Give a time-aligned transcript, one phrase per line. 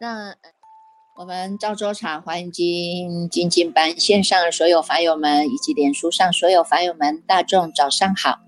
[0.00, 0.34] 那
[1.16, 8.40] 我们赵州茶华严经精进班线上所有法友们，以及脸书上所有法友们，大众早上好！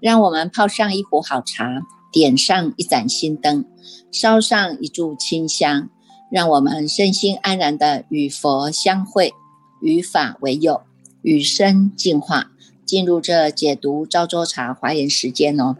[0.00, 1.82] 让我们泡上一壶好茶，
[2.12, 3.64] 点上一盏心灯，
[4.12, 5.90] 烧上一炷清香，
[6.32, 9.34] 让我们身心安然的与佛相会，
[9.82, 10.82] 与法为友，
[11.20, 12.50] 与生进化，
[12.86, 15.76] 进入这解读赵州茶华严时间哦。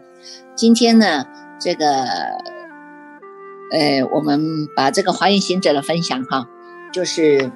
[0.55, 1.25] 今天呢，
[1.59, 2.53] 这个。
[3.71, 6.47] 呃，我们把这个华严行者的分享哈，
[6.93, 7.51] 就是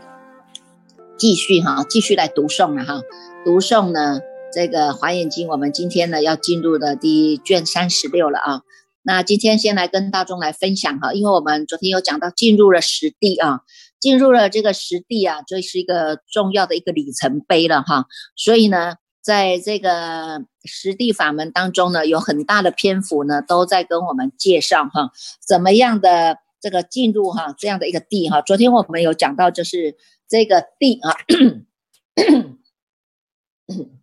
[1.15, 3.01] 继续哈，继续来读诵了哈。
[3.45, 4.19] 读诵呢，
[4.51, 8.61] 这个华严经，我们今天呢要进入的第卷三十六了啊。
[9.07, 13.61] 那今天先来跟大众来分享哈，因为我们昨天有讲到进入了实地啊，
[14.01, 18.05] 进入了这个实地啊，这是一个重要的一个里程碑了哈。
[18.35, 18.95] 所以呢。
[19.19, 25.11] 在这个实地法门当中呢，有很大的篇幅呢，都在跟我们介绍哈，
[25.45, 28.41] 怎么样的这个进入哈这样的一个地哈。
[28.41, 29.97] 昨天我们有讲到，就是
[30.29, 31.11] 这个地啊，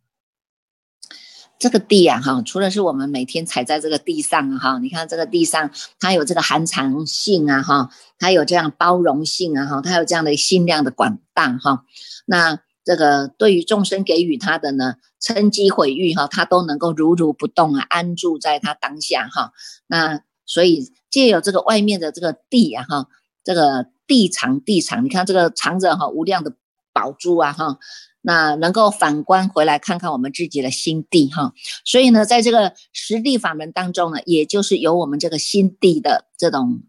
[1.64, 11.84] 这个地啊哈，除了是我们每天踩在这个地上哈，你看这个地上它有这个含藏性啊哈，它有这样包容性啊哈，它有这样的心量的广大哈，
[12.26, 12.60] 那。
[12.86, 19.52] 这个对于众生给予他的呢，称机毁誉哈，他都能够如如不动啊，安住在他当下哈。
[19.86, 23.08] 那所以借有这个外面的这个地啊哈，
[23.42, 26.52] 这个地藏地藏，你看这个藏着哈无量的
[26.92, 27.78] 宝珠啊哈，
[28.24, 31.52] 那能够反观回来看看我们自己的心地哈。
[31.84, 36.82] 所以呢，在这个实地法门当中呢，也就是有我们这个心地的这种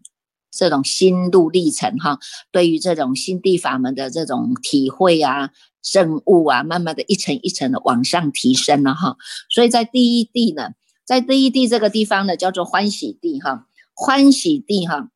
[0.50, 2.18] 这种心路历程哈，
[2.50, 5.50] 对于这种心地法门的这种体会啊。
[5.82, 9.16] 圣物啊，慢慢的一层一层的往上提升了哈，
[9.48, 10.70] 所以在第一地呢，
[11.04, 15.10] 在第一地这个地方呢，叫做欢喜地哈，欢喜地哈，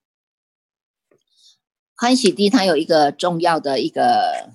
[1.96, 4.52] 欢喜地它有一个重要的一个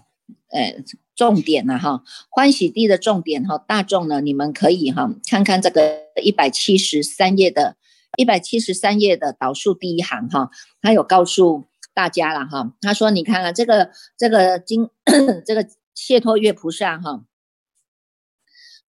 [0.52, 0.82] 呃
[1.16, 7.78] 重点呢哈，欢喜地的重点哈，大众呢你们可以哈看看这个一百七十三页的，
[8.18, 10.50] 一百七十三页的导数第一行哈，
[10.82, 14.90] 他有告诉大家了哈，他说你看看这个这个金
[15.46, 15.68] 这个。
[15.96, 17.24] 谢托月菩萨哈，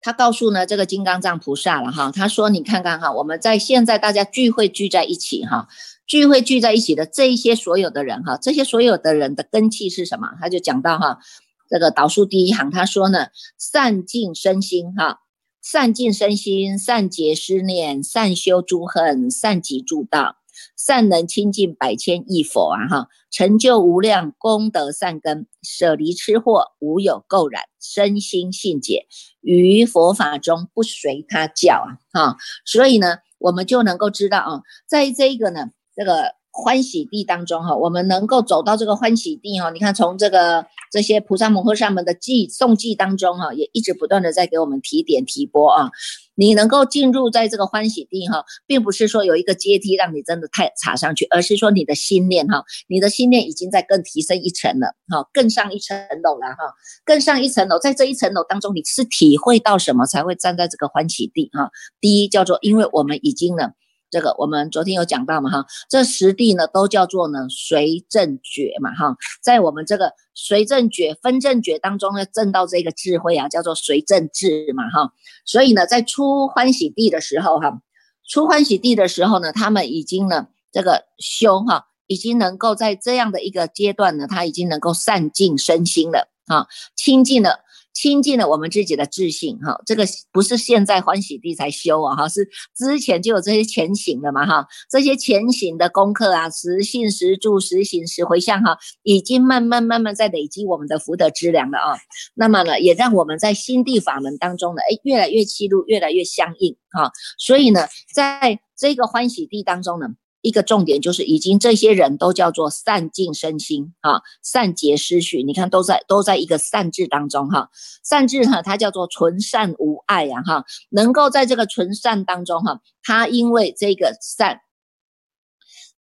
[0.01, 5.69] 他告诉呢这个金刚藏菩萨了哈，他说你看看哈，我们在现在大家聚会聚在一起哈，
[6.05, 10.31] 聚会聚在一起的这一些所有的人哈，这些所有的人的根气是什么？
[10.41, 11.21] 他就讲到哈，
[11.69, 13.29] 这个导数第一行他说呢，
[13.59, 15.21] 善尽身心哈，
[15.61, 20.37] 善尽身心，善解思念，善修诸恨，善己助道。
[20.75, 29.07] 善能亲近百千亿佛啊哈，成就无量功德善根，舍离吃货，无有垢染，身心信解，
[29.43, 36.36] 于佛法中不随他教啊哈，所以呢，我们就能够知道啊，在这个呢，这个。
[36.59, 45.91] 欢喜地当中哈，我们能够走到这个欢喜地哈，你看从这个这些菩萨摩诃萨们的记诵记当中哈，也一直不断的在给我们提点提拨啊。
[46.35, 56.73] 你能够进入在这个欢喜地哈，并不是说有一个阶梯让你真的太爬上去，而是说你的心念哈，你的心念已经在更提升一层了哈，更上一层楼了哈，
[57.05, 61.71] 更上一层楼，在这一层楼当中，你是体会到什么才会站在这个欢喜地哈？
[62.01, 63.73] 第一叫做，因为我们已经呢。
[64.11, 75.13] 这个我们昨天有讲到嘛哈，这十地呢都叫做呢随正觉嘛哈，在我们这个随正觉分正觉当中呢，证到这个智慧啊，叫做随正智嘛哈，
[75.45, 77.81] 所以呢，在出欢喜地的时候哈，
[78.29, 87.66] 出欢喜地的时候呢，他们已经呢这个修哈，已经能够在这样的一个阶段呢，他已经能够散尽身心了啊，清净了。
[87.97, 92.47] 亲近了我们自己的自信，哈，这个不是现在欢喜地才修啊，哈，是
[92.77, 101.97] 之前就有这些前行的嘛，哈，这些前行的功课啊，实信实住实行实回向，哈，已经慢慢慢慢在累积我们的福德资粮了啊。
[102.35, 107.11] 那么呢，也让我们在心地法门当中呢，哎，越来越契入，越来越相应，哈。
[107.39, 110.09] 所以呢，在这个欢喜地当中呢。
[110.47, 115.43] 一个重点就是，已经这些人都叫做善尽身心啊，善结思绪。
[115.43, 117.69] 你看，都在都在一个善字当中哈。
[118.05, 120.65] 善字哈，它叫做纯善无爱呀哈。
[120.91, 124.61] 能够在这个纯善当中哈，它因为这个善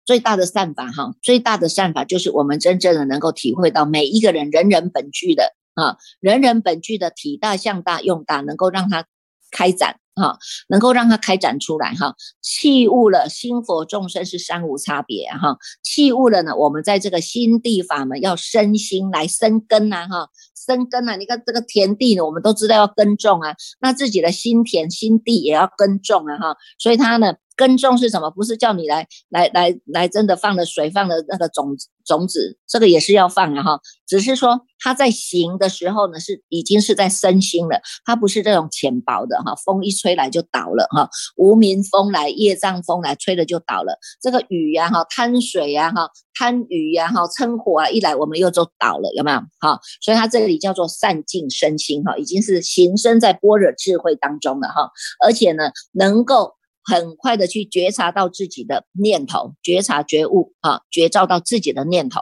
[0.06, 9.06] 最大的善法哈，最大的善法就是我们真正的能够体会到每一个人人人本具的啊，人人本具的体大、相大、用大，能够让它
[9.52, 10.00] 开展。
[10.20, 10.38] 哈，
[10.68, 12.14] 能够让它开展出来哈。
[12.42, 15.58] 器物了，心佛众生是三无差别哈。
[15.82, 21.16] 器物了呢，我们在这个心地法门要生心来生根呐哈，生根呐。
[21.16, 26.58] 你看这个田地呢，我们都知道要耕种啊，那自己的心田心地也要耕种啊哈。
[26.78, 27.34] 所以它呢。
[27.60, 28.32] 耕种是什么？
[28.32, 33.80] 不是叫你来来来来，真的放了水，放了那个种子种子，这个也是要放的哈。
[34.08, 39.54] 只是说它在行的时候呢，是已经是在身心了，它不是这种浅薄的哈。
[39.64, 41.08] 风一吹来就倒了哈，
[41.38, 44.00] 无名风来，业障风来，吹了就倒了。
[44.20, 49.40] 这个雨呀哈，贪水呀哈，贪雨呀哈，嗔火啊一来，我们又就倒了，有没有？
[49.60, 54.90] 哈，所以它这里叫做善尽身心哈，已经是行身在般若智慧当中了哈，
[55.24, 56.56] 而且呢，能够。
[56.84, 62.22] 很快的去觉察到自己的念头，觉察觉悟啊，觉照到自己的念头，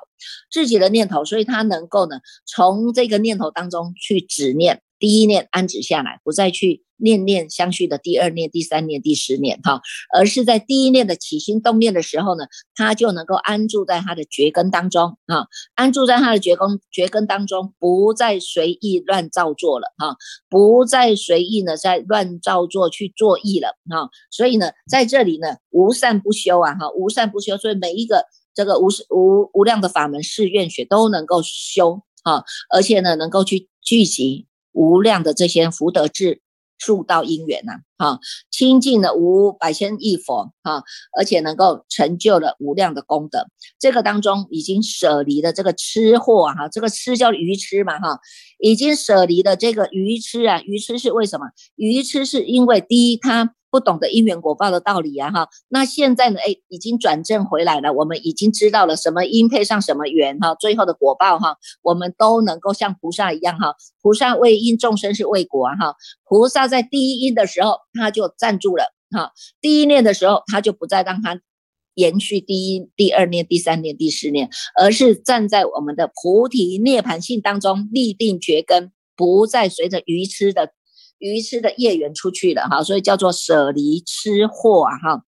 [0.51, 4.81] 自己的念头，所以他能够呢，从这个念头当中去止念。
[4.99, 9.81] 第一念安止下来，不再去念念相续的第二念、第三念、第十念哈，
[10.17, 15.45] 而是在第一念的起心动念的时候呢，他就能够安住在他的觉根当中啊，
[15.75, 20.15] 安住在他的觉根觉根当中，不再随意乱造作了哈，
[20.49, 32.43] 不再随意呢在乱造作去作意了哈，所以呢，在这里呢，无善不修啊哈，无善不修，所以每一个这个无无无量的法门誓愿学都能够修哈，
[32.73, 34.46] 而且呢，能够去聚集。
[34.77, 36.39] 无量的这些福德智
[36.77, 38.19] 数道因缘呐，哈，
[38.51, 40.83] 清净了无百千亿佛哈，
[41.17, 43.47] 而且能够成就了无量的功德。
[43.79, 48.19] 这个当中已经舍离了这个吃货，哈，这个吃叫愚痴嘛，哈，
[48.59, 51.47] 已经舍离了这个愚痴啊，愚痴是为什么？
[51.75, 53.55] 愚痴是因为第一他。
[53.77, 65.95] 不懂得因缘果报的道理啊，哈，那现在呢，哎，已经转正回来了，我们已经知道了什么因配上什么缘，哈，最后的果报，哈，我们都能够像菩萨一样，哈，菩萨为因，众生是为果，哈，
[66.27, 69.31] 菩萨在第一因的时候，他就站住了，哈，
[69.61, 71.39] 第一念的时候，他就不再让他
[71.93, 74.49] 延续第一、第二念、第三念、第四念，
[74.81, 80.73] 而是站在我们的菩提涅盘性当中立定觉根，不再随着愚痴的。
[81.19, 85.23] 愚痴的业缘出去了哈，所以叫做舍离吃货啊哈。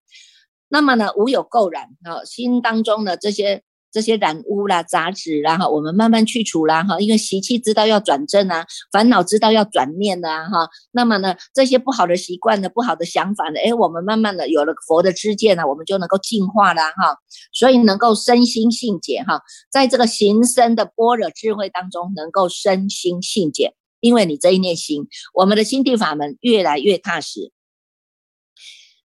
[0.69, 6.99] 那么呢，无有垢染哈，心当中的这些这些染污啦、杂质啦哈，我们慢慢去除啦哈。
[6.99, 10.69] 因为习气知道要转正啊，烦恼知道要转念的哈。
[10.91, 17.17] 那么呢，这些不好的习惯的、不好的想法呢，哎，我们慢慢的有了佛的知见呢，我们就能够净化了哈。
[17.51, 19.41] 所以能够身心性解哈，
[19.71, 23.73] 在这个行深的般若智慧当中，能够身心性解。
[23.99, 27.51] 因为你这一念心，我们的心地法门越来越踏实，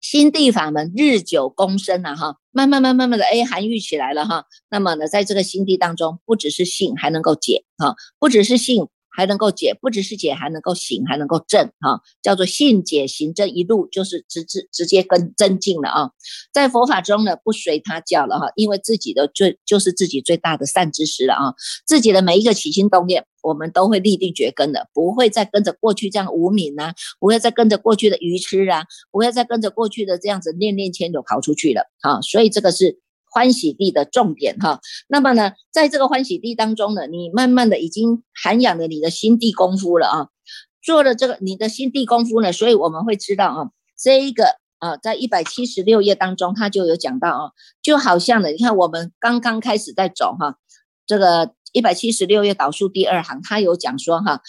[0.02, 4.46] 心地法门日久功深了哈，慢慢慢慢慢的哎含育起来了哈。
[4.70, 8.90] 那么呢，在这个心地当中，不只是性，还能够解哈，不只是性。
[9.16, 16.12] 还能够解，不只是解，还能够行，还能够正，哈，叫做信解行正一路，就是直直直接跟增进了啊。
[16.52, 21.54] 在佛法中呢，不随他教了哈，因为自己的最就是自己最大的善知识了啊。
[21.86, 32.20] 自己的每一个起心动念，我们都会立定觉根的，不会再跟着过去这样无名啊，不会再跟着过去的愚痴啊，不会再跟着过去的这样子念念牵就跑出去了啊。
[32.22, 33.03] 所以这个是。
[33.34, 40.28] 欢喜地的重点哈，那么呢，在这个欢喜地当中呢，你慢慢的已经涵养了你的心地功夫了啊，
[40.84, 47.52] 做了这个你的心地功夫呢，所以我们会知道啊，这一个啊，在一百七十六页当中，他就有讲到啊，
[47.82, 50.58] 就好像呢，你看我们刚刚开始在走哈，
[51.08, 54.42] 这个一百七十六页导数第二行，他有讲说哈。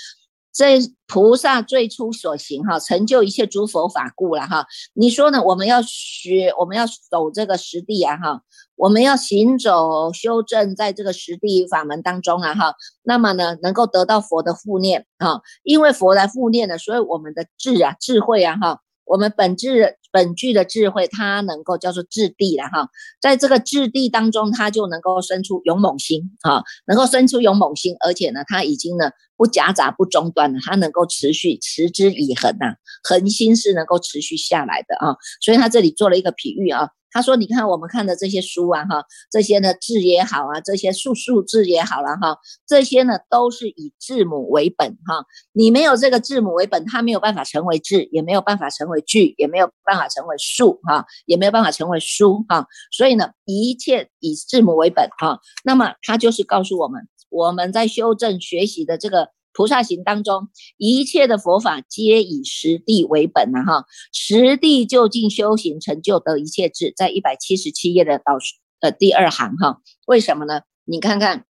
[0.54, 4.64] 这菩萨最初所行哈，成就一切诸佛法故了哈。
[4.94, 5.42] 你说呢？
[5.42, 8.40] 我们要学，我们要走这个实地啊哈。
[8.76, 12.74] 我们要行走修正在这个实地法门当中啊哈。
[13.02, 22.88] 那么呢，能够得到佛的护念啊，因为佛来护念的，所以我们的智啊、智慧啊哈，我们本质本具的智慧，它能够叫做质地了哈。
[23.20, 29.10] 在这个质地当中，它就能够生出勇猛心哈，能够生出勇猛心，而且呢，它已经呢。
[29.36, 57.08] 不夹杂不中断了，它能够持续持之以恒呐，恒心是能够持续下来的啊，所以它这里做了一个比喻啊，他说你看我们看的这些书啊哈，这些呢字也好啊，这些数数字也好了哈，这些呢都是以字母为本哈，你没有这个字母为本，它没有办法成为字，也没有办法成为句，也没有办法成为数哈，也没有办法成为书哈，所以呢一切以字母为本哈，那么他就是告诉我们。
[57.30, 68.36] 我们在修正学习的这个菩萨行当中，一切的佛法皆以实地为本呐，哈，实地就近修行成就得一切智，在一百七十七页的导
[68.80, 70.62] 呃第二行哈，为什么呢？
[70.84, 71.46] 你看看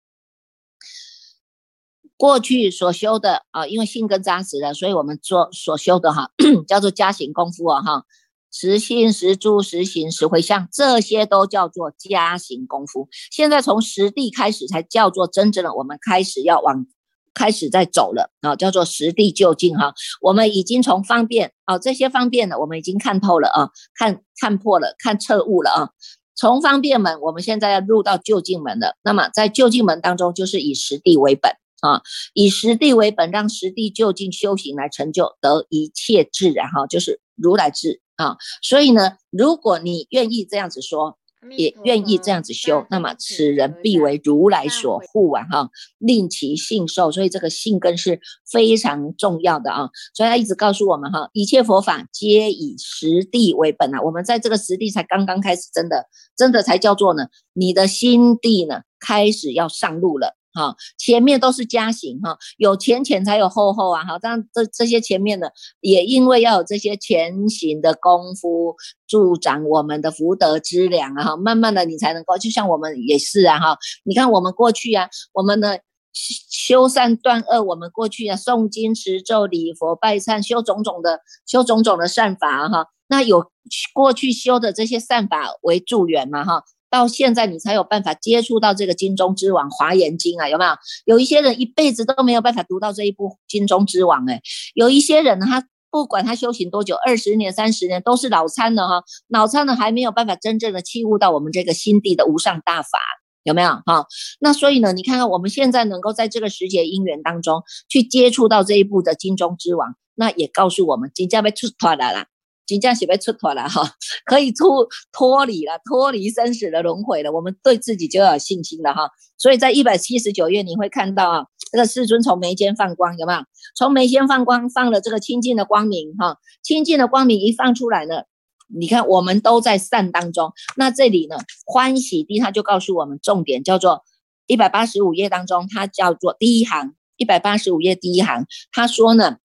[2.16, 6.30] 过去所修的啊，因为性根扎实了，所以我们做所修的哈，
[6.66, 8.04] 叫做加行功夫啊哈，
[8.50, 13.08] 实心、实住、实行、实回向，这些都叫做加行功夫。
[13.30, 16.86] 现在从实地开始，才叫做真正的我们开始要往
[17.34, 19.94] 开始在走了啊，叫做实地就近哈。
[20.20, 25.90] 我们已经从方便啊这些方便呢，我们已经看透了啊，看看破了，看彻悟了啊。
[26.36, 28.96] 从方便门，我们现在要入到就近门了。
[29.02, 31.52] 那么在就近门当中，就是以实地为本。
[31.82, 32.02] 啊，
[32.34, 38.36] 以实地为本，让实地就近修行来成就得一切自然哈，就是如来智啊。
[38.60, 41.16] 所以呢，如果你愿意这样子说，
[41.56, 47.10] 也愿意这样子修，那么此人必为如来所护啊哈，令其信受。
[47.10, 48.20] 所以这个信根是
[48.50, 49.88] 非常重要的啊。
[50.14, 54.02] 所以他一直告诉我们哈，一切佛法皆以实地为本啊。
[54.02, 56.06] 我们在这个实地才刚刚开始，真的
[56.36, 60.36] 真的才叫做呢，你的心地呢开始要上路了。
[60.52, 68.74] 哈，前面都是加行哈，有前前才有后后啊，哈，这样这这些前面的也因为要有这些前行的功夫
[69.06, 75.80] 助长我们的福德资粮啊，哈，慢慢的你才能够，就像我们也是啊，哈，你看我们过去啊，我们的
[76.12, 83.50] 修善断恶，我们过去啊诵经持咒礼佛拜忏修种种的修种种的善法哈，那有
[83.94, 86.64] 过去修的这些善法为助缘嘛哈。
[86.90, 90.70] 到现在你才有办法接触到这个金钟之王《华严经》啊，有没有？
[91.04, 94.42] 有一些人一辈子都没有办法读到这一部《金钟之王》哎，
[94.74, 102.98] 有一些人呢，他不管他修行多久，二十年、三十年，都是脑残的哈，脑残的还没有办法真正的契悟到我们这个心地的无上大法，
[103.42, 103.70] 有没有？
[103.86, 104.06] 哈，
[104.40, 112.26] 那所以呢，你看看我们现在能够在这个时节因缘当中去接触到这一部的《金钟之王》，那也告诉我们，即将被出团来了。
[112.70, 113.82] 金将喜被出脱了哈，
[114.24, 114.64] 可以出
[115.12, 117.32] 脱离了，脱离生死的轮回了。
[117.32, 119.10] 我们对自己就有信心了哈。
[119.36, 123.40] 所以在一百七十九页你会看到啊，这个世尊从眉间放光，有没有？
[123.76, 126.36] 从眉间放光，放了这个清净的光明哈。
[126.62, 128.22] 清净的光明一放出来呢，
[128.68, 130.52] 你看我们都在善当中。
[130.76, 131.36] 那这里呢，
[131.66, 134.04] 欢喜地他就告诉我们重点，叫做
[134.46, 139.38] 一百八十五页当中，它叫做第一行，一百八十五页第一行，他说呢。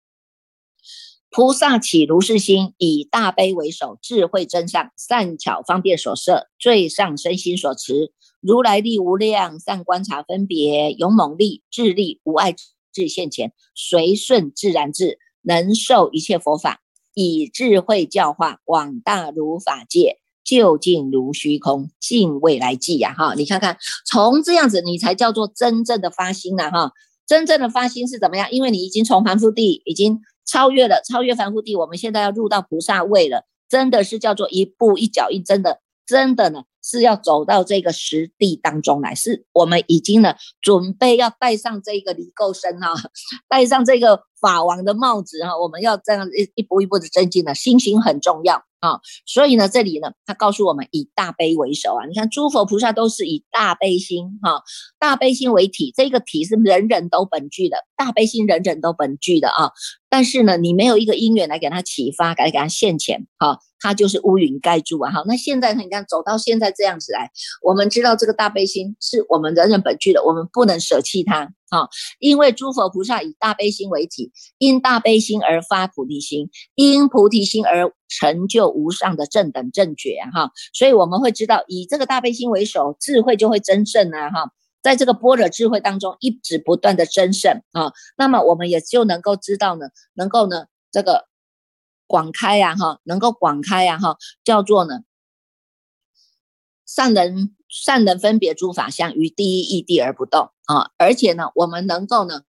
[1.36, 8.12] 菩萨起如是心，以大悲为首，智慧真相，善巧方便所摄，最上身心所持。
[8.40, 12.54] 如来力无量，善观察分别，勇猛力、智力无碍
[12.92, 16.82] 智现前，随顺自然智，能受一切佛法，
[17.14, 23.12] 以智慧教化广大如法界，究竟如虚空，尽未来际呀！
[23.12, 23.76] 哈，你看看，
[24.06, 26.92] 从这样子，你才叫做真正的发心了哈。
[27.26, 28.52] 真正的发心是怎么样？
[28.52, 30.20] 因为你已经从凡夫地已经。
[30.46, 42.92] 超越了，超越凡夫地，我们现在要入到菩萨位了，真的是叫做一步一脚印，真的，真的呢是要走到这个实地当中来，是我们已经呢准备要带上这个离垢身啊，
[43.48, 48.62] 带上这个法王的帽子哈，我们要这样一一步一步的增进了，心行很重要。
[48.80, 52.04] 啊，所以呢，这里呢，他告诉我们以大悲为首啊。
[52.04, 54.62] 你看，诸佛菩萨都是以大悲心哈，
[54.98, 59.70] 大悲心为体，这个体是人人都本具的，大悲心人人都本具的啊。
[60.10, 65.10] 但是呢，你没有一个因缘来给他启发，来给他现前，哈，他就是乌云盖住啊。
[65.10, 67.30] 哈，那现在你看走到现在这样子来，
[67.62, 71.50] 我们知道这个大悲心是我们人人本具的，我们不能舍弃它。
[71.70, 80.52] 啊，因为诸佛菩萨以大悲心为体，因大悲心而发菩提心，因菩提心而成就无上的正等正觉哈。
[80.72, 84.52] 所以我们会知道，以这个大悲心为首，智慧就会增盛啊哈。
[84.82, 91.26] 在这个般若智慧当中，一直不断的增盛啊，那么我们也就能够知道呢，能够呢这个
[92.06, 95.00] 广开呀哈，能够广开呀哈，叫做呢
[96.86, 97.56] 善人。
[97.74, 102.42] 善能分别诸法相于第一义地而不动啊，而且呢，我们能够呢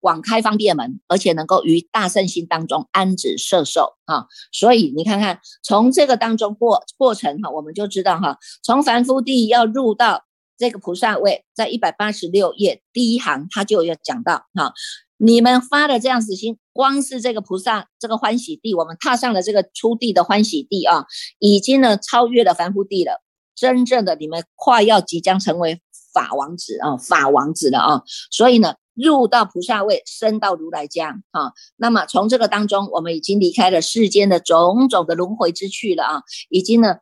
[0.00, 4.26] 广开方便门，而且能够于大圣心当中安止摄受啊。
[4.50, 10.24] 所以你看看，从这个当中过过程哈，我们就知道哈，从凡夫地要入到
[10.58, 14.74] 这个菩萨位，在一百八十六页第一行，他就要讲到哈，
[15.16, 21.06] 你们发的这样子心，光是这个菩萨这个欢喜地，我们踏上了这个初地的欢喜地啊，
[21.38, 23.22] 已经呢超越了凡夫地了。
[23.54, 25.80] 真正的你们快要即将成为
[26.12, 28.02] 法王子啊，法王子了啊！
[28.30, 31.52] 所以呢，入到菩萨位，升到如来家啊。
[31.76, 36.96] 那么从这个当中，我们已经离开了世间的种种的轮回之趣了啊，已经呢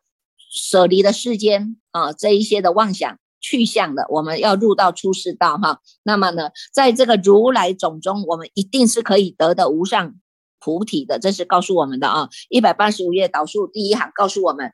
[0.49, 4.05] 舍离了世间啊这一些的妄想去向了。
[4.09, 5.81] 我们要入到出世道哈。
[6.03, 10.15] 那么呢，在这个如来种中，我们一定是可以得的无上
[10.61, 11.19] 菩提的。
[11.19, 14.71] 这是告诉我们的啊，一百八十五页导数第一行告诉我们。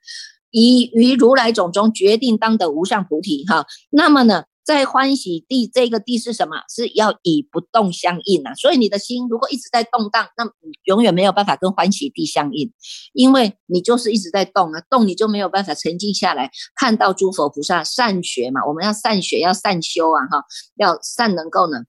[0.51, 6.57] 以于如来种中决定当得无上菩提哈，那么呢，在欢喜地这个地是什么？
[6.69, 8.53] 是要以不动相应啊。
[8.55, 12.71] 所以你的心如果一直在动荡，那你永远没有办法跟欢喜地相应，
[13.13, 18.65] 因为你就是一直在动啊，动你就没有办法沉静下来，看到诸佛菩萨善学嘛。
[18.67, 20.43] 我们要善学，要善修啊，哈，
[20.75, 21.79] 要善能够呢。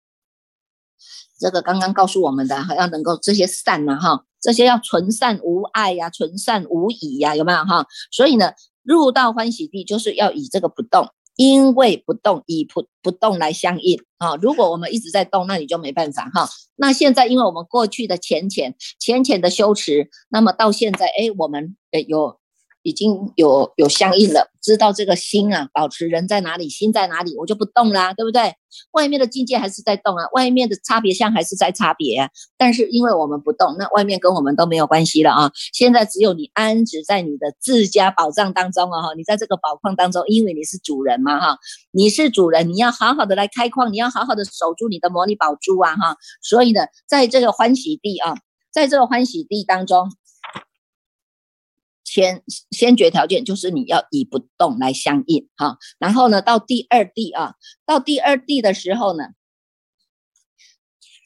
[1.39, 7.87] 这个刚刚告诉我们的，要能够这些善呢，哈，这些要纯善无爱呀，纯善无疑呀，有没有哈？
[8.11, 8.53] 所以呢，
[8.83, 14.35] 入到欢喜地就是要以这个不动，因为不动以不不动来相应啊。
[14.37, 16.49] 如果我们一直在动，那你就没办法哈。
[16.77, 22.39] 那现在因为我们过去的浅浅浅浅的修持，那么到现在，哎，我们诶有。
[22.89, 28.55] 已经有有相应了，知道这个心啊，保持人在哪里，心在哪里，我就不动啦，对不对？
[28.93, 32.31] 外面的境界还是在动啊，外面的差别相还是在差别。
[32.57, 35.53] 但是因为我们不动，那外面跟我们都没有关系了啊。
[35.75, 41.59] 现在只有你安置在你的自家宝藏当中啊，哈，你在这个宝矿当中，因为你是主人嘛，哈，
[41.93, 46.17] 你是主人，你要好好的来开矿，你要好好的守住你的魔力宝珠啊，哈。
[46.41, 48.35] 所以呢，在这个欢喜地啊，
[48.73, 50.11] 在这个欢喜地当中。
[52.11, 59.25] 先先决条件就是你要以不动来相应哈，然后呢，到第二地啊，到第二地的时候呢，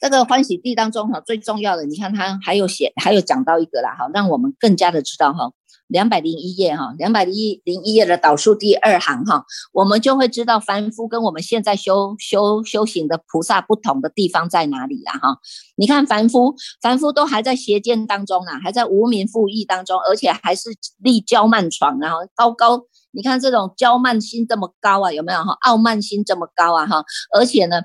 [0.01, 5.53] 这个欢喜地当中哈，最重要的，你看他还有写，还有讲到一个啦哈，让我们更加的知道哈。
[5.87, 15.37] 两百零一页哈，两百零一零一页的导数第二行哈，我们就会知道凡夫跟我们现在修修修行的菩萨不同的地方在哪里了哈。
[15.75, 25.55] 你看凡夫，凡夫都还在邪见当中啊，还在无名负义当中，而且还是立骄慢床，然后高高，你看这种骄慢心这么高啊，有没有哈？
[25.61, 27.03] 傲慢心这么高啊哈？
[27.35, 27.81] 而且呢，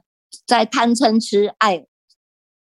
[0.47, 1.85] 在贪嗔痴爱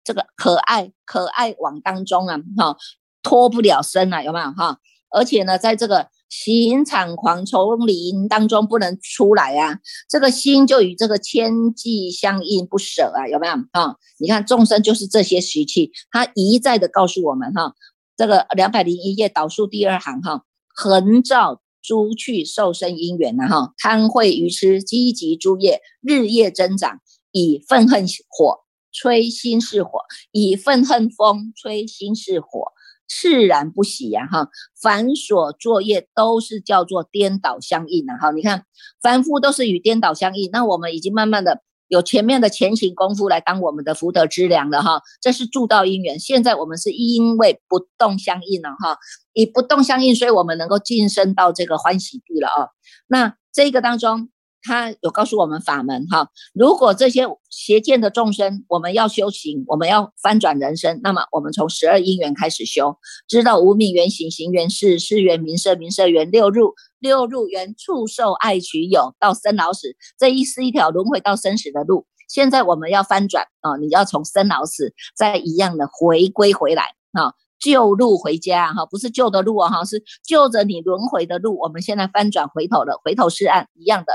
[0.04, 2.76] 这个可爱可爱网当中啊哈，
[3.23, 4.78] 脱不了身啊，有没有哈？
[5.11, 13.97] 而且呢，在这个刑场狂丛林当中不能出来啊，这个心就与这个千计相应不舍啊，有没有啊？
[14.19, 17.75] 你看众生就是这些习气，他一再的告诉我们哈，
[18.17, 20.43] 这个两百零一页导数第二行哈，
[20.75, 27.00] 横照诸去受生因缘呐哈，贪恚愚痴积极诸业日夜增长，
[27.33, 28.61] 以愤恨火
[28.92, 30.01] 吹心是火，
[30.33, 32.73] 以愤恨风吹心是火。
[33.09, 34.49] 自然不喜呀，哈，
[34.81, 38.64] 凡所作业都是叫做颠倒相应的，哈，你看
[39.01, 46.21] 凡夫都是与颠倒相应，那我们已经慢慢的有前面的前行功夫来当我们的福德之粮了，哈，这是助道因缘。
[46.21, 48.99] 现在我们是因为不动相应了，哈，
[49.33, 52.68] 以不动相应，所以我们能够晋升到这个欢喜地了啊。
[53.07, 54.29] 那这个当中。
[54.62, 62.97] 他有告诉我们法门哈，如果这些邪见的众生，我们要修行，我们要翻转人生，那么我们从十二因缘开始修，
[63.29, 72.07] 知道无名缘行，行缘事，事缘名色，名色缘六入，六入缘触受爱取有，到生老死，这一是一条轮回到生死的路。
[72.29, 84.12] 现在我们要翻转啊，你要从生老死再一样的回归回来啊，旧路回家哈，不是旧的路啊哈，是就着你轮回的路，我们现在翻转回头了，回头是岸一样的。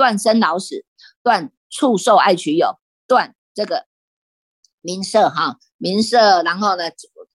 [0.00, 0.86] 断生老死，
[1.22, 3.84] 断触受爱取有，断这个
[4.80, 6.84] 名色哈名色，然后呢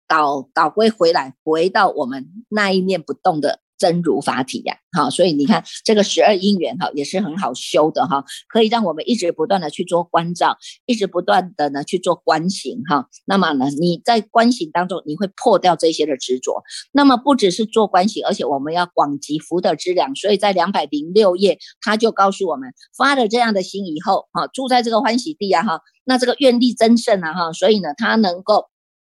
[0.07, 3.59] 导导归回来，回到我们那一念不动的。
[3.83, 13.09] 真如法体呀，好，所以你看这个十二因缘哈，也是很好修的哈，可以让我们一直不断的去做关照，一直不断的呢去做观行哈。
[13.25, 16.63] 那么呢，你在观行当中，你会破掉这些的执着。
[16.93, 20.15] 那么不只是做观行，而且我们要广积福德之量。
[20.15, 28.69] 所以在两百零六页，他就告诉我们，发了这样的心以后，哈，住在这个欢喜地啊，哈，那这个愿力增盛啊，哈，所以呢，他能够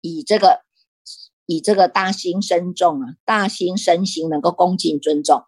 [0.00, 0.64] 以这个。
[1.46, 5.42] 以这个大心深重啊，大心身心能够恭敬尊重，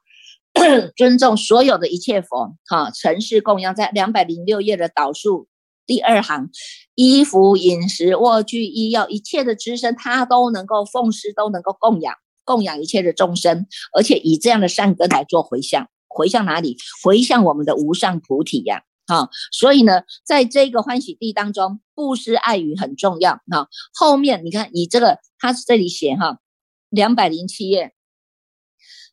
[0.96, 5.48] 尊重所有的一切佛哈，尘世供养在两百零六页的导数
[5.86, 6.50] 第二行，
[6.94, 16.76] 衣服、饮食、卧具、医药，一切的知身，他都能够奉施，都能够供养，供养一切的众生，而且以这样的善根来做回向，回向哪里？
[17.04, 18.82] 回向我们的无上菩提呀。
[19.06, 23.40] 好，所以呢，在这个欢喜地当中，布施爱语很重要。
[23.50, 26.38] 哈，后面你看，以这个他这里写哈，
[26.90, 27.94] 两百零七页，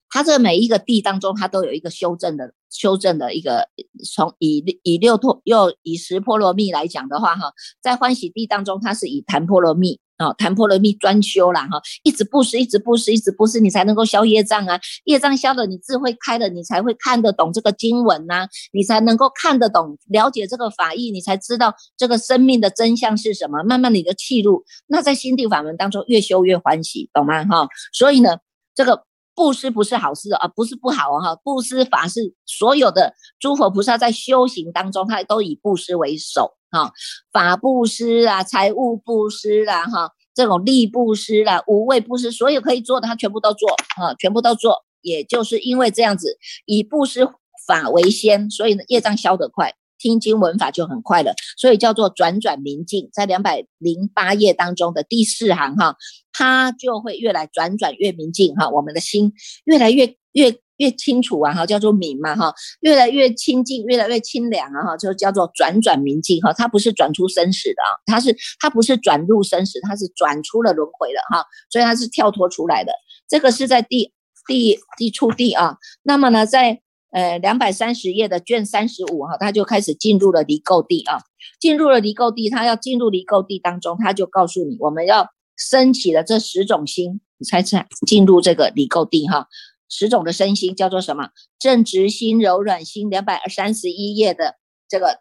[0.10, 3.69] 他这每一个地当中，他都有一个修正的修正的一个，
[4.03, 9.99] 从以以六陀又以十波罗蜜来讲的话，哈，在欢喜地当中，它是以檀波罗蜜。
[10.23, 14.79] 哦，谈破了密专修啦，哈，一直布施，一直布施，一直布施，你才能够消业障啊。
[15.05, 23.63] 业障消了，你智慧开了，你才会看得懂这个经文呐，你才能够看得懂，了解这个法义，你才知道这个生命的真相是什么。
[23.63, 27.43] 慢慢你的气入，那在心地法门当中越修越欢喜，懂吗？
[27.45, 28.38] 哈，所以呢，
[28.75, 29.03] 这个
[29.36, 31.36] 布施不是好事啊，不是不好啊哈。
[31.43, 36.91] 布施法是所有的诸佛菩萨在修行当中，他都以布施为首哈。
[37.32, 44.86] 法布施啊，财物布施啦哈，这种力布施啦，无畏布施，所有可以做的，他全部都做啊，全部都做。
[45.02, 47.28] 也就是因为这样子，以布施
[47.67, 49.74] 法为先，所以呢，业障消得快。
[50.04, 55.96] 听经闻法就很快了，所以叫做转转明镜，在两百零八页当中的第四行哈，
[56.34, 59.32] 它就会越来转转越明镜哈，我们的心
[59.63, 72.92] 越来越越越清楚啊哈，叫做明嘛哈，越来越清净，越来越清凉啊哈，就叫做转转明镜哈，它不是转出生死的啊，它是它不是转入生死，它是转出了轮回了哈，所以它是跳脱出来的，
[73.30, 74.12] 这个是在第
[74.46, 76.83] 第第处地啊，那么呢在。
[77.13, 81.19] 呃，两百三十页的卷三十五哈，他就开始进入了离垢地啊，
[81.60, 89.47] 进入了离垢地，他要进入离垢地当中，他就告诉你，我们要升起了这十种心，你猜猜进入这个离垢地哈。
[89.88, 91.30] 十种的身心叫做什么？
[91.60, 93.12] 正直心、柔软心。
[93.12, 94.56] 两百三十一页的
[94.89, 95.19] 这个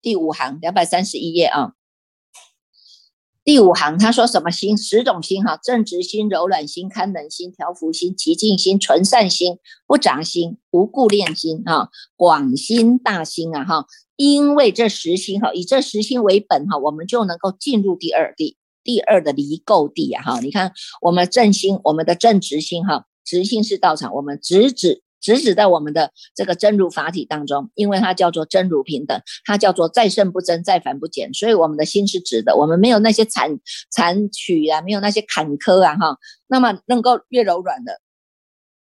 [0.00, 1.74] 第五行，两百三十一页啊。
[3.44, 4.74] 第五行，他说什么心？
[4.78, 13.86] 十种心哈，正直心、柔软心、堪能心、调伏心、极静心、纯善心、不杂心、无故恋心哈，广心大心啊哈。
[14.16, 20.40] 因为这十心哈，以这十心为本哈，我们就能够进入第二地，第二的离垢地啊哈。
[20.40, 25.03] 你看我们正心，我们的正直心哈，直心是道场，我们直指。
[25.24, 33.58] 直指在我们的这个真如法体当中，因为它叫做真如平等，它叫做再胜不增，再凡不减，所以我们的心是直的，我们没有那些残
[33.90, 38.00] 残曲啊，没有那些坎坷啊，哈，那么能够越柔软的，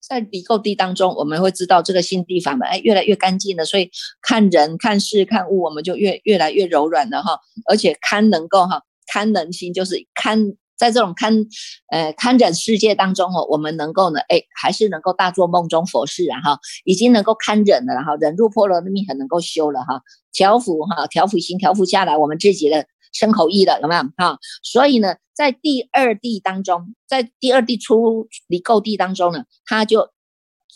[0.02, 3.92] 在离垢地当中，我们会知道这个心地法门，哎，越来越干净了，所以
[4.24, 10.54] 看人看事看物，我们就越越来越柔软了哈，而且堪能够哈，堪能心就是堪。
[10.82, 11.46] 在这种看，
[11.92, 24.02] 呃，看忍世界当中哦，我们能够呢，哎，还是能够大做梦中佛事啊，哈，已经能够看忍了，哈，忍入破罗蜜很能够修了，哈，调伏哈，调伏心，调伏下来我们自己的身口意了，有没有？
[24.18, 30.10] 哈，所以呢，在第二地当中，在第二地出离垢地当中呢，他就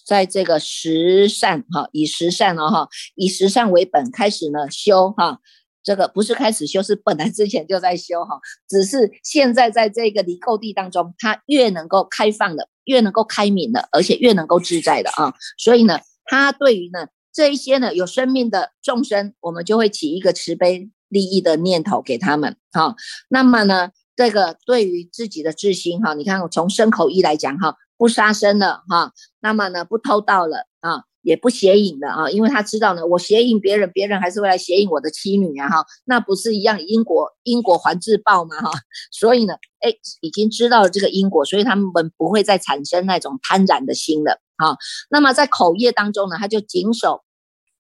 [0.06, 5.40] 在这个十善哈，以十善哦哈，以十善为本开始呢修哈。
[5.86, 15.36] 这个不是开始修，是本来之前就在修哈，只是现在在这个离垢地当中，它越能够开放的，越能够开明的，而且越能够自在的啊。
[15.60, 22.96] 所以呢，他对于呢这一些呢有生命的众生，我们就会起一个慈悲利益的念头给他们哈。
[23.30, 31.04] 那么呢，这个对于自己的自心哈，你看我从身口意来讲哈，不杀生了哈，那么呢不偷盗了啊。
[31.26, 38.62] 也不邪淫的啊，因为他知道呢，我邪淫别人，别人还是会来邪淫我的妻女啊，哈，那不是一样因果因果还自报吗？
[38.62, 38.72] 哈，
[39.12, 44.78] 所以呢，哎，已经知道了这个因果，所以他们不会再产生那种贪婪的心了，哈。
[45.10, 47.24] 那么在口业当中呢，他就谨守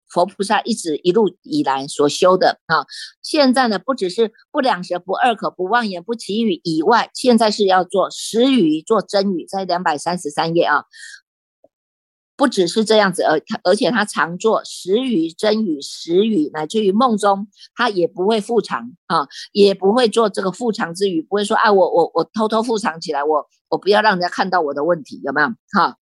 [0.10, 2.88] 佛菩萨一直一路以来所修的啊。
[3.22, 10.86] 现在呢，不只是不两舌、不二口、不妄言、不绮语以外，现在是要做实语、做真语，在两百三十三页啊。
[12.38, 25.48] 不只是这样子，而他而且他常做时语、真语、时语，乃至于梦中他也不会复藏啊，也不会做这个复藏之语，不会说啊，我我我偷偷复藏起来，我我不要让人家看到我的问题，有没有？
[25.72, 25.98] 哈，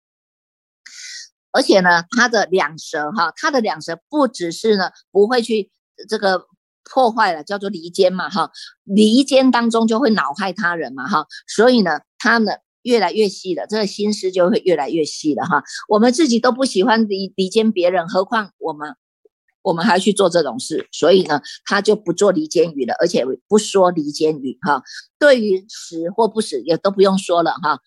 [1.52, 5.72] 而且呢，他的两舌哈，他的两舌不只是呢不会去
[6.08, 6.46] 这个
[6.84, 8.52] 破坏了，叫做离间嘛哈，
[8.84, 12.52] 离间当中就会恼害他人嘛哈，所以呢，他呢。
[12.84, 15.64] 越来越细了，这个心思就会越来越细了哈。
[15.88, 18.96] 我们自己都不喜欢离离间别人，何况我们，
[19.62, 24.82] 我们还去做这种事，所以呢，他就不做离间语了，而且不说离间语哈。
[25.20, 27.80] 对于死或不死也都不用说了哈，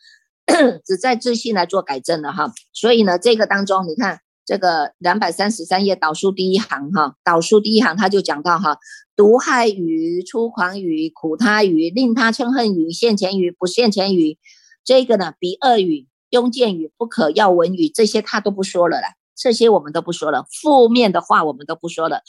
[0.85, 2.53] 只在自信来做改正了哈。
[2.73, 8.77] 所以呢，这个当中你看这个两百三十三页导数第一行哈，导数第一行他就讲到哈，
[9.17, 14.39] 毒害语、粗狂语、苦他语、令他嗔恨语、现前语、不现前语。
[14.85, 22.23] 这个呢，比恶语、庸见语、不可要闻语这些他都不说了啦，这些我们都不说了，负面的话我们都不说了，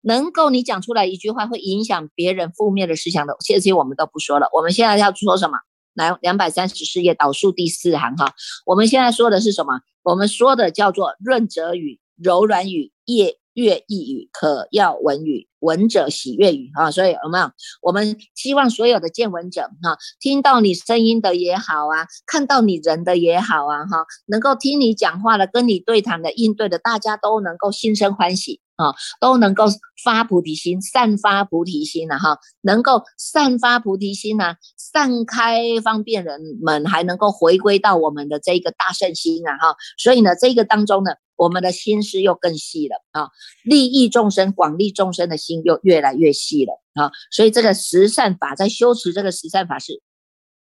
[0.00, 4.48] 能够你讲出来一句话会影响别人负面的思想的，这些我们都不说了。
[4.52, 5.58] 我们现在要说什么？
[5.94, 9.80] 来，两百三十四页导数第四行哈，我们现在说的是什么？
[10.02, 13.38] 我们说的叫做润泽语、柔软语、业。
[13.58, 17.50] 悦意语可要闻语，闻者喜悦语啊，所以有没有？
[17.82, 29.64] 我们希望所有的见闻者哈，听到你声音的也好啊，看到你人的也好啊哈，能够听你讲话的、跟你对谈的、应对的，大家都能够心生欢喜啊，都能够
[30.04, 43.30] 发菩提心，散发菩提心了哈，能够散发菩提心啊，散开方便人们，还能够回归到我们的这个大圣心啊哈，所以呢，这个当中呢，我们的心思又更细了啊，
[43.64, 50.00] 利益众生、广利众生的心又越来越细了啊，所以这个十善法在修持这个十善法是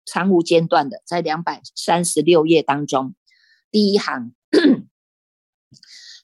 [0.06, 3.14] 长无间断的，在两百三十六页当中，
[3.70, 4.32] 第一行。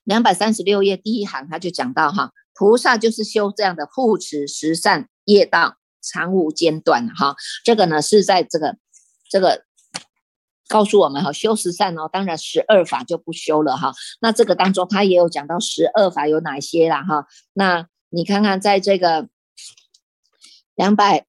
[0.06, 7.34] 两百三十六页第一行，他就讲到哈，菩萨就是修这样的护持十善业道，常无间断哈。
[7.64, 8.76] 这个呢是在这个
[9.28, 9.64] 这个
[10.68, 13.92] 告诉我们哈，修十善哦，当然十二法就不修了哈。
[14.20, 17.26] 那这个当中他也有讲到十二法有哪些啦哈。
[17.52, 19.28] 那你看看在这个
[20.76, 21.26] 两百。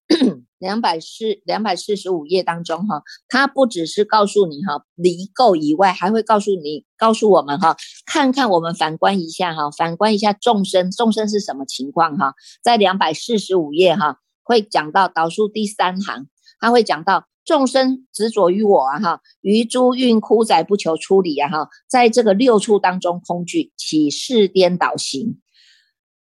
[0.58, 12.34] 两百四两百四十五页当中哈，它不只是告诉你哈离垢以外，还会告诉你告诉我们哈，看看我们反观一下哈，反观一下众生，众生是什么情况哈？
[12.62, 16.26] 在两百四十五页哈，会讲到导数第三行，
[16.60, 25.40] 他会讲到众生执着于我啊哈，于诸运枯载不求出离啊哈，在这个六处当中空惧起事颠倒行。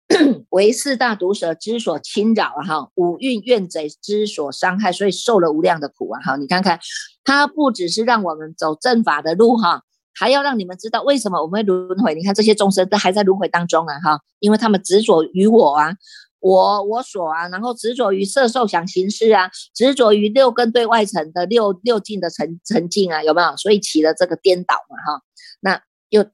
[0.50, 6.36] 为四大毒蛇之所侵扰啊哈，五蕴怨贼之所伤害，所以受了无量的苦啊哈。
[6.36, 6.78] 你看看，
[7.24, 9.82] 他不只是让我们走正法的路哈，
[10.14, 12.14] 还要让你们知道为什么我们会轮回。
[12.14, 15.92] 你看这些众生都还在轮回当中啊哈，因为他们执着于我啊，
[16.38, 23.56] 我我所啊，然后执着于色受想行识啊，执着于六根对外层的六六境的沉沉静啊，有没有？
[23.56, 25.22] 所以起了这个颠倒嘛哈。
[25.58, 26.24] 那又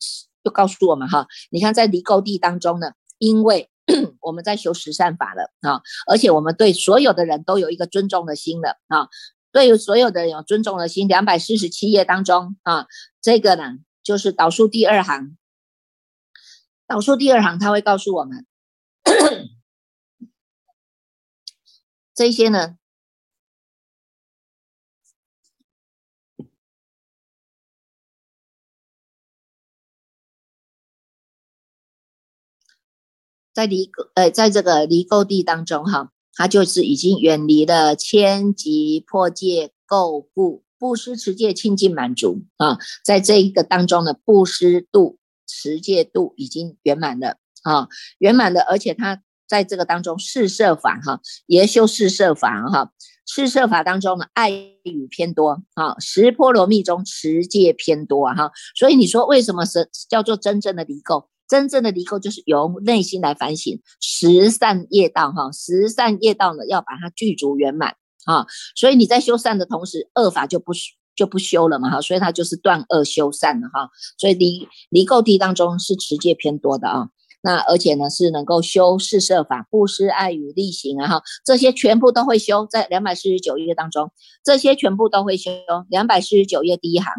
[0.43, 2.93] 又告诉我们哈，你看在离垢地当中呢。
[3.23, 3.71] 因为
[4.21, 5.81] 我们在修十善法了啊，
[6.11, 9.09] 而且我们对所有的人都有一个尊重的心了啊，
[9.53, 11.07] 对所有的人有尊重的心。
[11.07, 12.89] 两百四十七页当中啊，
[13.21, 15.37] 这个呢就是导数第二行，
[16.89, 18.45] 导数第二行他会告诉我们
[22.13, 22.77] 这些呢。
[33.55, 47.89] 在离垢呃，在这个离垢地当中哈，他就是已经远离了千级破戒垢布布施持戒清净满足啊，在这一个当中呢，布施度持戒度已经圆满了啊，
[48.19, 52.91] 圆满的，而且他在这个当中四摄法哈，也修四摄法哈，
[53.27, 61.27] 四摄法当中呢，爱语偏多啊，十波罗蜜中持戒偏多哈，所以你说为什么是叫做真正的离垢？
[61.49, 70.73] 真正的离垢就是由内心来反省十善业道哈，十善业道呢要把它具足圆满啊，所以你在修善的同时，恶法就不
[71.15, 77.09] 就不修了嘛哈，所以它就是断恶修善的哈，所以离离垢地当中是持戒偏多的啊，
[77.43, 84.11] 那而且呢是能够修四摄法、布施、爱语、力行啊哈，这些全部都会修，在两百四十九页当中，
[84.43, 85.51] 这些全部都会修，
[85.91, 87.13] 两百四十九页第一行，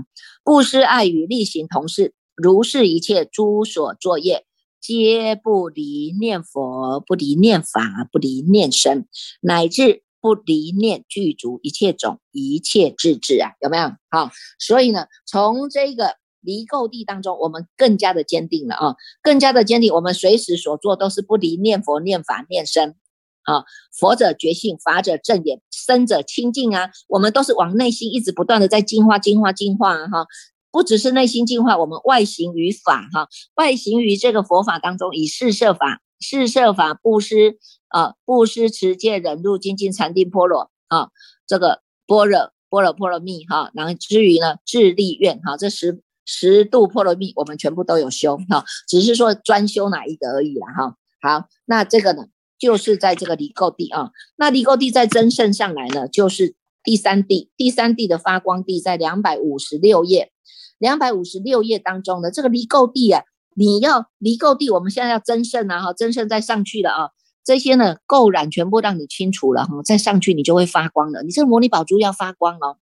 [0.43, 2.15] 布施、爱语、力行同是。
[2.35, 4.45] 如是一切诸所作业，
[4.81, 9.07] 皆不离念佛，不离念法，不离念身，
[9.41, 13.91] 乃至不离念具足一切种一切智智啊，有没有？
[14.09, 22.95] 好，所以呢，从这个离垢地当中，我们更加的坚定了啊，更加的坚定，我们随时所做都是不离念佛、念法、念身
[23.43, 23.63] 啊。
[23.97, 26.89] 佛者觉性，法者正眼，身者清净啊。
[27.07, 30.25] 我们都是往内心一直不断的在净化、净化、净化哈。
[30.73, 37.59] 不只是内心净化，我们外形于法哈，外形于这个佛法当中，以四摄法、四摄法布施
[37.89, 41.09] 啊，布施持戒忍辱精进禅定波罗啊，
[41.45, 50.97] 这个般若般若波罗蜜哈，然后至于呢智力愿哈，这十十度波罗蜜我们全部都有修哈，只是说专修哪一个而已啦哈。
[51.21, 52.25] 好，那这个呢
[52.57, 60.31] 就是在这个离垢地啊，那离垢地在真圣上来呢，就是第三地，第三地的发光地在两百五十六页。
[60.77, 63.23] 两百五十六页当中的这个离垢地啊，
[63.55, 67.09] 你要离垢地，我们现在要增胜啊，哈，增胜再上去了啊，
[67.45, 71.23] 这些呢垢染全部让你清除了哈，再上去你就会发光了。
[71.23, 72.77] 你这个摩尼宝珠要发光哦，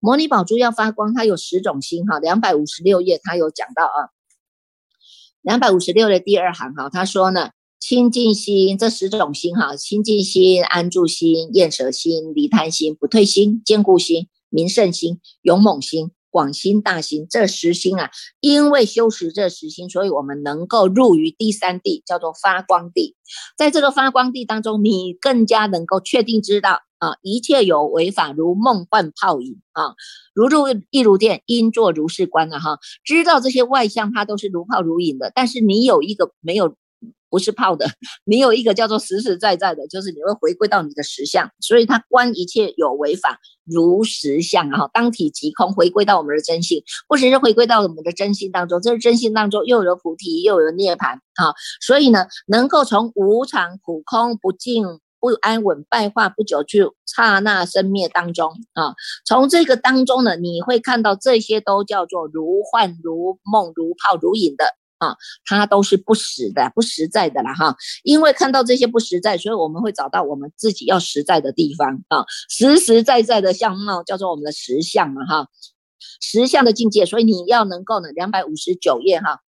[0.00, 4.10] 摩尼宝珠要发光，它有十种心哈，两百五十六页它有讲到啊，
[5.42, 16.10] 两百五十六的第二行哈，他说呢，清净心这十种心哈，清净心、安住心、厌舍心、离贪心、不退心、坚固心、明胜心、勇猛心。
[16.36, 23.16] 广心大心，这十心啊，因为修持这十心，所以我们能够入于第三地，叫做发光地。
[23.56, 29.94] 在这个发光地当中，你更加能够确定知道啊，一切有为法如梦幻泡影啊，
[30.34, 32.78] 如入一如电，应作如是观啊哈。
[33.02, 36.76] 知道这些外相它都是如泡如影的，但是你有一个没有
[37.28, 37.86] 不是泡的，
[38.24, 54.84] 你有一个叫做实实在在的，就是你会回归到你的实相，所以它观一切有为法如实相啊，当体即空，回归到我们的真性，不只是回归到我们的真心当中，这是真心当中又有菩提，又有涅槃啊，所以呢，能够从无常、苦、空、不净、
[55.18, 58.94] 不安稳、败化不久去刹那生灭当中啊，
[59.26, 64.64] 从这个当中呢，你会看到这些都叫做如幻、如梦、如泡、如影的。
[64.98, 67.76] 啊，它都是不实的、不实在的了哈。
[68.02, 75.48] 因为看到这些不实在，所以我们会找到我们自己要实在的地方啊，实实在在的相貌叫做我们的实相嘛哈，
[76.20, 77.06] 实相的境界。
[77.06, 79.40] 所以你要能够呢，两百五十九页哈，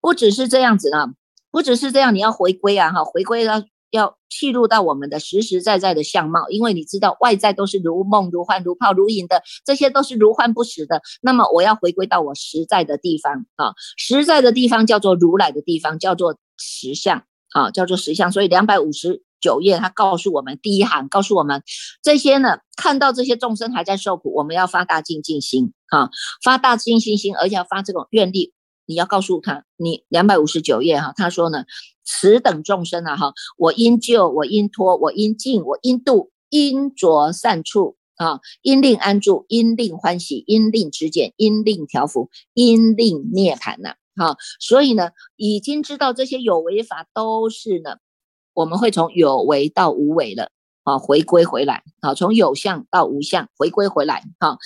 [0.00, 1.08] 不只是这样子呢，
[1.50, 3.62] 不只是这样，你要回归啊哈，回归到。
[3.90, 11.00] 要记入到我们的实实在在的相貌，因为你知道外在都是如梦如幻、如泡如影的，这些都是如幻不实的。
[11.20, 18.30] 那么我要回归到我实在的地方啊，实在的地方叫做如来的地方，叫做实相啊，叫做实相。
[18.32, 21.62] 所以两百五十九页，他告诉我们第一行，告诉我们
[22.02, 26.10] 这些呢，看到这些众生还在受苦，我们要发大精进心啊，
[26.42, 28.52] 发大精进心，而且要发这种愿力。
[28.88, 31.64] 你要告诉他，你两百五十九页哈，他说呢，
[32.06, 47.96] 此等众生啊哈，我应救，我应托，我应尽，我应度，应着善处啊，应令安住，应令欢喜，应令知见，应令调伏，应令涅槃呐，哈，所以呢，已经知道这些有为法都是呢，
[48.54, 50.50] 我们会从有为到无为了，
[50.84, 54.58] 啊，回归回来，啊，从有相到无相，回归回来，哈，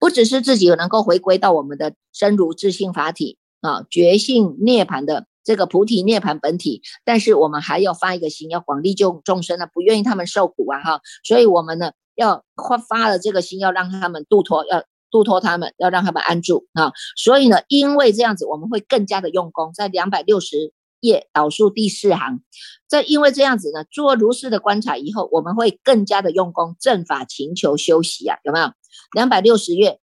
[0.00, 3.38] 不只是自己能够回归到我们的真如自性法体。
[3.62, 22.40] 啊，觉性涅槃的这个菩提涅槃本体，但是我们还要发一个心，要广利救众生呢，不愿意他们受苦啊，哈，所以我们呢要发发了这个心，要让他们度脱，要度脱他们，要让他们安住啊，所以呢，因为这样子，我们会更加的用功，在两百六十页导数第四行，
[22.88, 28.72] 这因为这样子呢，做如是的观察以后，我们会更加的用功，正法勤求修习啊，有没有？
[29.12, 29.98] 两百六十页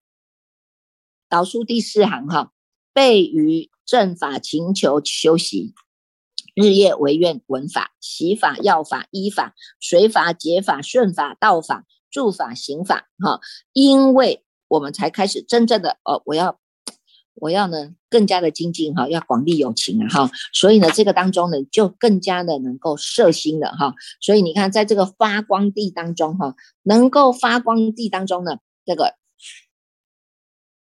[1.29, 2.51] 导数第四行哈。
[2.95, 5.73] 备于正法勤求修习，
[6.55, 13.09] 日夜唯愿闻法、习法、要法、依法、随法、解法、顺法、道法、助法、行法。
[13.19, 13.41] 哈，
[13.73, 16.61] 因为我们才开始真正的哦，我要
[17.37, 23.95] 我要呢更加的精进哈，要广利有情啊哈，所以呢这个当中呢就更加的能够摄心了哈。
[24.21, 29.15] 所以你看在这个发光地当中哈，能够发光地当中呢这个。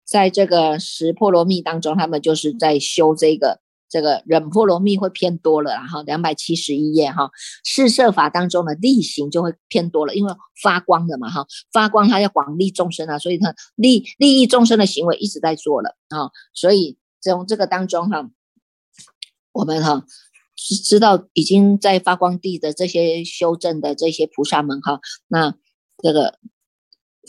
[0.05, 7.31] 在这个十波罗蜜当中，他们就是在修这个这个忍波罗蜜会偏多了，然后两百七十一页哈，
[7.63, 18.29] 四摄法当中的力行就会偏多了，因为发光的嘛哈，发光它要广利众生啊，所以它利利益众生的行为一直在做了啊，所以从这个当中哈，
[19.53, 20.05] 我们哈
[20.83, 25.55] 知道已经在发光地的这些修正的这些菩萨们哈，那
[25.97, 26.37] 这个。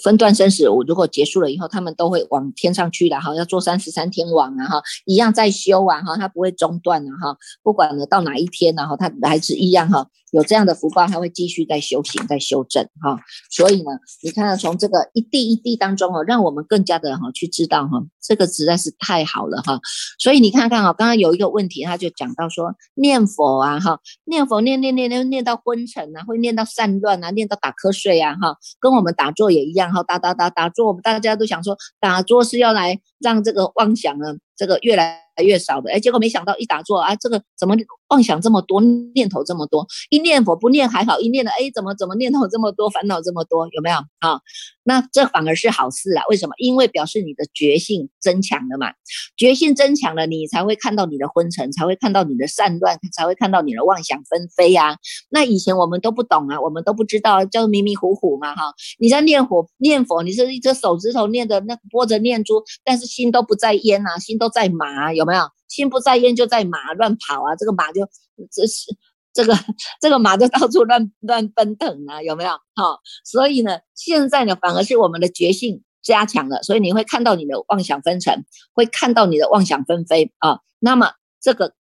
[0.03, 10.09] 分段生死，我如果结束了以后，他们都会往天上去的哈，要做三十三天王啊哈，一样在修啊哈，他不会中断的哈，不管呢到哪一天然后他还是一样哈。
[10.37, 13.19] 有这样的福报，他会继续在修行，在修正哈。
[13.51, 13.91] 所以呢，
[14.23, 19.81] 你看从这个一地一地当中哦，让我们更加的哈去知道哈，这个实在是太好了哈。
[20.19, 35.26] 所以你看看啊，刚刚有一个问题，他就讲到说念佛啊哈，念佛念念念念念到昏沉啊，会念到散乱啊，念到打瞌睡啊哈，跟我们打坐也一样哈，打打打打坐，我们大家都想说打坐是要来让这个妄想呢，这个越来。
[35.43, 37.77] 越少的，哎，结果没想到一打坐啊，这个怎么
[38.09, 38.81] 妄想这么多，
[39.15, 39.87] 念头这么多？
[40.11, 43.69] 一念佛不念还好，一念的，哎，怎么怎么念头这么多，烦恼这么多？
[43.73, 44.41] 有没有啊？
[44.85, 46.23] 那这反而是好事啊？
[46.31, 46.55] 为什么？
[46.59, 48.93] 因为表示你的觉性增强了嘛，
[49.37, 54.97] 觉性增强了，你才会看到你的昏沉，才会看到你的散乱，才会看到你的妄想纷飞呀。
[55.29, 58.73] 那以前我们都不懂啊，我们都不知道，叫迷迷糊糊嘛，哈。
[58.99, 65.26] 你在念佛念佛，你是一只手指头念的那拨着念珠，但是心都不在焉呐，心都在麻，有。
[65.27, 67.55] 没有心不在焉，就在马乱跑啊！
[67.59, 68.09] 这个马就
[68.51, 68.97] 这是
[69.35, 69.55] 这个
[70.01, 72.23] 这个马就到处乱乱奔腾啊！
[72.23, 72.51] 有没有？
[72.75, 80.61] 好，所以呢，现在呢，反而是我们的觉性加强了，所以你会看到你的妄想纷呈，会看到你的妄想纷飞啊。
[80.79, 81.13] 那么
[81.43, 81.75] 这个。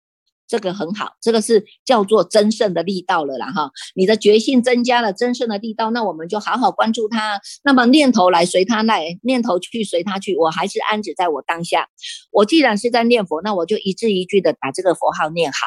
[0.54, 3.72] 这个很好，这个是叫做增胜的力道了啦哈。
[3.96, 7.42] 你的觉性增加了，增胜的力道，那我们就好好关注它。
[7.64, 11.88] 那么念头来随它来，念头去随它去，我还是安止在我当下。
[12.32, 15.58] 我既然是在念佛，那我就一字一句的把这个佛号念好。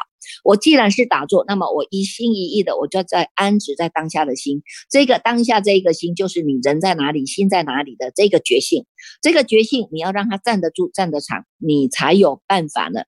[0.45, 4.62] 我既然是打坐，那么我一心一意的，我就在安止在当下的心。
[4.89, 8.87] 这个当下这一个心，就是你人在哪里，心在哪里的这个觉性。
[9.20, 13.01] 这个觉性，你要让它站得住，站得长，你才有办法呢。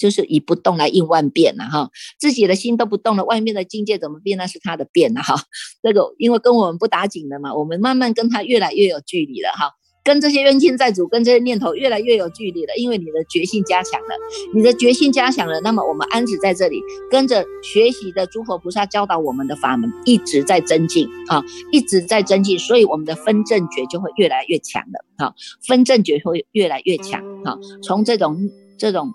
[0.00, 4.38] 就是以不动来应万变呐哈，自己的心都不动了，外面的境界怎么变？
[4.38, 5.34] 那是他的变呐哈。
[5.82, 9.74] 这个因为跟我们不打紧的嘛，我们慢慢跟他越来越有距离了哈。
[10.02, 14.16] 跟这些冤亲债主，跟这些念头越来越有距离了，因为你的决心加强了，
[14.54, 16.80] 你的决心加强了，那么我们安止在这里，
[17.10, 25.34] 跟着学习的诸佛菩萨教导我们的法门，一直在增进啊，一直在增进，所以我们的分正觉就会越来越强了啊，
[25.66, 28.48] 分正觉会越来越强啊，从这种
[28.78, 29.12] 这种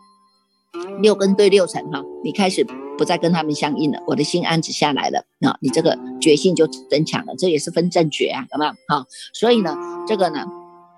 [1.01, 2.65] 六根对六尘哈，你开始
[2.97, 8.71] 不再跟他们相应了，我的心安止下来了啊，你这个决心就增强了，这也是分正觉啊，有没有？
[8.87, 10.45] 好，所以呢，这个呢。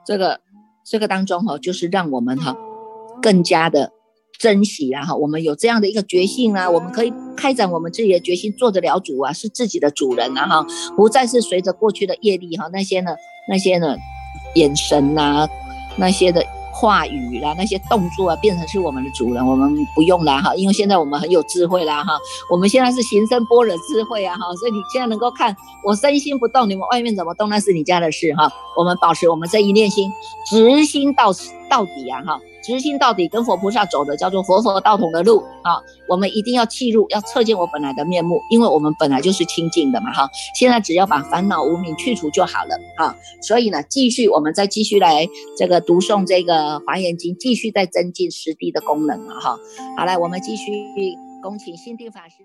[0.06, 0.40] 这个
[0.90, 2.56] 这个当中哈，就是让我们哈
[3.22, 3.92] 更加的
[4.40, 10.66] 珍惜啊哈，我们有这样的一个决心啊，我们可以开展我们自己的决心，做得了主啊，是自己的主人啊哈，
[10.96, 13.12] 不再是随着过去的业力哈那些呢
[13.50, 13.98] 那些呢
[14.56, 15.46] 眼神呐
[15.98, 16.42] 那些的。
[16.80, 22.14] 话语啦，那些动作啊，变成是我们的主人，我们不用啦哈，因为现在我们很有智慧啦哈，
[22.52, 30.14] 我们现在是行深般若智慧啊哈，所以你现在能够看我身心不动，你们外面怎么动那是你家的事哈，我们保持我们这一念心，
[30.46, 31.34] 直心到
[31.70, 32.40] 到底啊哈。
[32.64, 35.80] 直心到底，跟佛菩萨走的叫做佛佛道统的路啊！
[36.10, 40.30] 我们一定要记入，要测见我本来的面目，因为我们本来就是清净的嘛哈！
[40.54, 43.16] 现在只要把烦恼无明去除就好了啊！
[43.42, 45.26] 所以呢，继续我们再继续来
[45.58, 49.60] 这个读诵这个华严经，继续再增进实地的功能啊哈！
[49.98, 50.70] 好来，我们继续
[51.42, 52.36] 恭请心定法师。